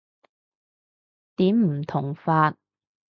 [1.35, 2.57] 點唔同法？